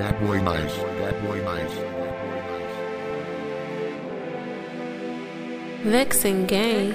That 0.00 0.18
boy 0.18 0.40
nice. 0.40 0.74
That 1.02 1.22
boy 1.22 1.44
nice. 1.44 1.74
Vixen 5.82 6.46
Gang. 6.46 6.94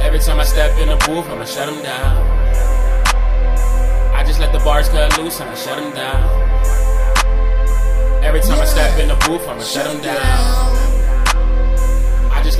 Every 0.00 0.20
time 0.20 0.38
I 0.38 0.44
step 0.44 0.78
in 0.78 0.86
the 0.86 0.94
booth, 1.04 1.26
I'ma 1.26 1.44
shut 1.46 1.66
them 1.66 1.82
down. 1.82 2.16
I 4.14 4.22
just 4.24 4.38
let 4.38 4.52
the 4.52 4.60
bars 4.60 4.88
cut 4.88 5.18
loose 5.18 5.40
and 5.40 5.50
I 5.50 5.54
shut 5.56 5.82
them 5.82 5.92
down. 5.96 6.30
Every 8.22 8.40
time 8.40 8.60
I 8.60 8.64
step 8.66 9.00
in 9.00 9.08
the 9.08 9.16
booth, 9.26 9.48
I'ma 9.48 9.62
shut 9.62 9.92
them 9.92 10.00
down. 10.00 10.65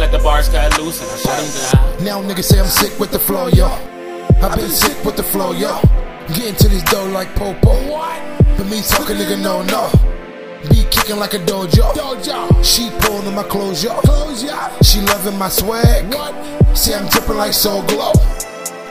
I 0.07 0.09
just 0.09 0.13
let 0.13 0.19
the 0.19 0.25
bars 0.25 0.49
cut 0.49 0.81
loose 0.81 1.03
and 1.03 1.11
I 1.11 1.17
shut 1.17 1.75
them 1.75 1.99
down. 1.99 2.05
Now 2.05 2.23
niggas 2.23 2.45
say 2.45 2.61
I'm 2.61 2.67
sick 2.67 2.99
with 3.01 3.11
the 3.11 3.19
flow, 3.19 3.49
yo. 3.49 3.67
i 3.67 4.57
been 4.57 4.71
sick 4.71 5.05
with 5.05 5.17
the 5.17 5.23
flow, 5.23 5.53
yo. 5.53 5.81
Getting 6.29 6.55
to 6.55 6.69
this 6.69 6.83
dough 6.85 7.07
like 7.07 7.35
Popo. 7.35 7.75
But 8.57 8.67
me 8.67 8.83
talking, 8.83 9.17
nigga, 9.17 9.41
no, 9.43 9.63
no. 9.65 9.91
Be 10.71 10.85
kicking 10.91 11.17
like 11.17 11.35
a 11.35 11.39
dojo. 11.39 12.65
She 12.65 12.91
pulling 13.01 13.27
on 13.27 13.35
my 13.35 13.43
clothes, 13.43 13.83
yo. 13.83 14.01
She 14.83 15.01
loving 15.01 15.39
my 15.39 15.49
swag. 15.49 16.15
See, 16.77 16.95
I'm 16.95 17.09
dripping 17.09 17.37
like 17.37 17.53
Soul 17.53 17.83
Glo. 17.83 18.13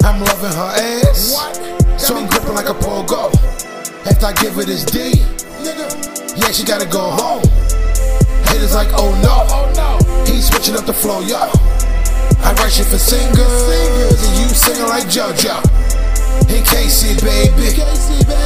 I'm 0.03 0.19
loving 0.19 0.51
her 0.51 0.71
ass. 0.75 1.33
What? 1.33 1.99
So 1.99 2.17
I'm 2.17 2.27
gripping 2.27 2.55
like 2.55 2.67
a 2.67 2.73
pogo. 2.73 3.31
After 4.05 4.25
I 4.25 4.33
give 4.33 4.55
her 4.55 4.63
this 4.63 4.83
D, 4.83 5.11
nigga, 5.63 6.37
yeah, 6.37 6.51
she 6.51 6.65
gotta 6.65 6.85
go 6.85 6.99
home. 6.99 7.43
Haters 8.47 8.75
like, 8.75 8.89
oh 8.93 9.11
no. 9.23 9.64
He's 10.27 10.47
switching 10.47 10.75
up 10.75 10.85
the 10.85 10.93
flow, 10.93 11.21
yo. 11.21 11.49
I 12.45 12.53
write 12.57 12.73
shit 12.73 12.87
for 12.87 12.97
singers, 12.97 14.21
and 14.23 14.33
you 14.39 14.47
singing 14.49 14.87
like 14.87 15.05
JoJo. 15.05 15.61
Hey 16.47 16.61
Casey, 16.61 17.15
baby, 17.25 17.73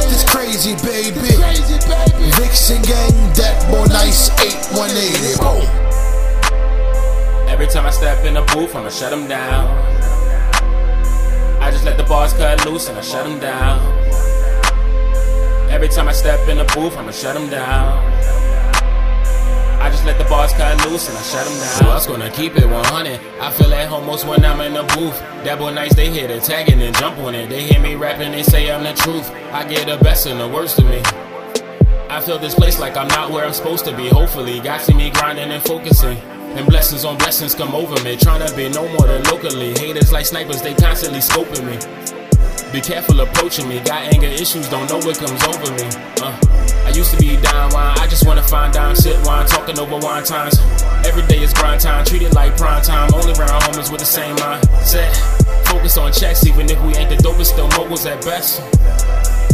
this 0.08 0.24
crazy 0.28 0.74
baby. 0.86 1.36
Vixen 2.40 2.80
gang, 2.82 3.12
that 3.36 3.60
boy 3.70 3.84
nice 3.92 4.30
8180. 4.40 5.36
Boom. 5.42 5.66
Every 7.48 7.66
time 7.66 7.84
I 7.84 7.90
step 7.90 8.24
in 8.24 8.34
the 8.34 8.42
booth, 8.54 8.74
I'ma 8.74 8.88
shut 8.88 9.10
them 9.10 9.28
down. 9.28 9.68
I 11.60 11.70
just 11.70 11.84
let 11.84 11.98
the 11.98 12.04
bars 12.04 12.32
cut 12.32 12.64
loose 12.64 12.88
and 12.88 12.96
I 12.96 13.02
shut 13.02 13.26
them 13.26 13.38
down. 13.38 13.80
Every 15.70 15.88
time 15.88 16.08
I 16.08 16.12
step 16.12 16.48
in 16.48 16.56
the 16.56 16.64
booth, 16.74 16.96
I'ma 16.96 17.10
shut 17.10 17.34
them 17.34 17.50
down. 17.50 18.39
The 20.52 20.56
cut 20.56 20.90
loose 20.90 21.08
and 21.08 21.16
I 21.16 21.22
shut 21.22 21.46
them 21.46 21.54
down. 21.58 21.76
So 21.78 21.84
I 21.86 21.94
was 21.94 22.06
gonna 22.06 22.30
keep 22.30 22.56
it 22.56 22.66
100. 22.66 23.20
I 23.40 23.50
feel 23.52 23.72
at 23.72 23.88
home 23.88 24.06
most 24.06 24.26
when 24.26 24.44
I'm 24.44 24.60
in 24.60 24.74
the 24.74 24.82
booth. 24.94 25.18
That 25.44 25.58
boy 25.58 25.72
nice, 25.72 25.94
they 25.94 26.10
hear 26.10 26.28
the 26.28 26.40
tag 26.40 26.68
and 26.70 26.80
then 26.80 26.92
jump 26.94 27.18
on 27.18 27.34
it. 27.34 27.48
They 27.48 27.62
hear 27.62 27.80
me 27.80 27.94
rapping, 27.94 28.32
they 28.32 28.42
say 28.42 28.70
I'm 28.70 28.82
the 28.82 28.92
truth. 28.94 29.30
I 29.52 29.64
get 29.68 29.86
the 29.86 30.02
best 30.02 30.26
and 30.26 30.40
the 30.40 30.48
worst 30.48 30.78
of 30.78 30.86
me. 30.86 31.02
I 32.08 32.20
feel 32.20 32.38
this 32.38 32.54
place 32.54 32.78
like 32.80 32.96
I'm 32.96 33.08
not 33.08 33.30
where 33.30 33.44
I'm 33.44 33.52
supposed 33.52 33.84
to 33.84 33.96
be. 33.96 34.08
Hopefully, 34.08 34.60
God 34.60 34.80
see 34.80 34.94
me 34.94 35.10
grinding 35.10 35.50
and 35.50 35.62
focusing. 35.62 36.18
And 36.56 36.66
blessings 36.66 37.04
on 37.04 37.16
blessings 37.18 37.54
come 37.54 37.74
over 37.74 38.02
me. 38.02 38.16
Trying 38.16 38.46
to 38.46 38.54
be 38.56 38.68
no 38.68 38.88
more 38.88 39.06
than 39.06 39.22
locally. 39.24 39.72
Haters 39.78 40.12
like 40.12 40.26
snipers, 40.26 40.62
they 40.62 40.74
constantly 40.74 41.20
scoping 41.20 41.64
me. 41.64 42.72
Be 42.72 42.80
careful 42.80 43.20
approaching 43.20 43.68
me. 43.68 43.78
Got 43.80 44.12
anger 44.12 44.26
issues, 44.26 44.68
don't 44.68 44.88
know 44.90 44.98
what 44.98 45.18
comes 45.18 45.42
over 45.44 45.72
me. 45.74 45.88
Uh, 46.20 46.59
used 47.00 47.12
to 47.12 47.16
be 47.16 47.40
down 47.40 47.72
wine, 47.72 47.96
I 47.98 48.06
just 48.08 48.26
wanna 48.26 48.42
find 48.42 48.74
down, 48.74 48.94
sit 48.94 49.16
wine, 49.24 49.46
talking 49.46 49.78
over 49.78 49.96
wine 49.96 50.22
times. 50.22 50.60
Every 51.08 51.26
day 51.28 51.42
is 51.42 51.54
grind 51.54 51.80
time, 51.80 52.04
treat 52.04 52.20
it 52.20 52.34
like 52.34 52.58
prime 52.58 52.82
time. 52.82 53.08
Only 53.14 53.32
round 53.40 53.62
homies 53.64 53.90
with 53.90 54.00
the 54.00 54.06
same 54.06 54.36
mindset. 54.36 55.16
Focus 55.66 55.96
on 55.96 56.12
checks, 56.12 56.44
even 56.44 56.68
if 56.68 56.78
we 56.82 56.94
ain't 56.96 57.08
the 57.08 57.16
dopest, 57.16 57.52
still 57.56 57.68
moguls 57.68 58.04
at 58.04 58.20
best. 58.22 58.60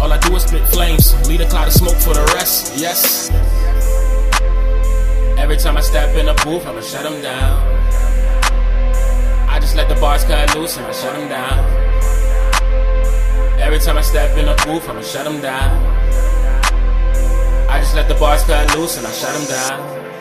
All 0.00 0.12
I 0.12 0.18
do 0.18 0.34
is 0.34 0.42
spit 0.42 0.66
flames, 0.70 1.14
lead 1.28 1.40
a 1.40 1.48
cloud 1.48 1.68
of 1.68 1.74
smoke 1.74 1.94
for 1.94 2.14
the 2.14 2.24
rest. 2.34 2.76
Yes. 2.78 3.30
Every 5.38 5.56
time 5.56 5.76
I 5.76 5.82
step 5.82 6.16
in 6.16 6.26
the 6.26 6.34
booth, 6.42 6.66
I'ma 6.66 6.80
shut 6.80 7.04
them 7.04 7.22
down. 7.22 7.54
I 9.48 9.60
just 9.60 9.76
let 9.76 9.88
the 9.88 9.94
bars 10.00 10.24
cut 10.24 10.52
loose 10.56 10.76
and 10.78 10.86
I 10.86 10.92
shut 10.92 11.14
them 11.14 11.28
down. 11.28 11.58
Every 13.60 13.78
time 13.78 13.98
I 13.98 14.02
step 14.02 14.36
in 14.36 14.46
the 14.46 14.56
booth, 14.66 14.88
I'ma 14.88 15.02
shut 15.02 15.24
them 15.24 15.40
down. 15.40 16.25
I 17.76 17.80
just 17.80 17.94
let 17.94 18.08
the 18.08 18.14
bars 18.14 18.42
cut 18.44 18.74
loose 18.74 18.96
and 18.96 19.06
I 19.06 19.12
shut 19.12 19.34
them 19.34 19.46
down. 19.48 20.15